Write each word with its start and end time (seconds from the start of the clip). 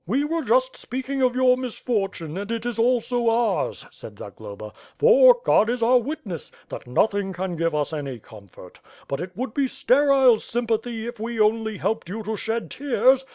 "We 0.07 0.23
were 0.23 0.41
just 0.43 0.75
speaking 0.77 1.21
of 1.21 1.35
your 1.35 1.55
misfortune, 1.57 2.35
and 2.35 2.51
it 2.51 2.65
is 2.65 2.79
also 2.79 3.29
ours," 3.29 3.85
said 3.91 4.17
Zagloba, 4.17 4.73
"for, 4.97 5.39
God 5.45 5.69
is 5.69 5.83
our 5.83 5.99
witness, 5.99 6.51
that 6.69 6.87
nothing 6.87 7.33
can 7.33 7.55
give 7.55 7.75
us 7.75 7.93
any 7.93 8.17
comfort. 8.17 8.79
But 9.07 9.21
it 9.21 9.37
would 9.37 9.53
be 9.53 9.67
sterile 9.67 10.39
sympathy 10.39 11.05
if 11.05 11.19
we 11.19 11.39
only 11.39 11.77
helped 11.77 12.09
you 12.09 12.23
to 12.23 12.35
shed 12.35 12.71
tears. 12.71 13.25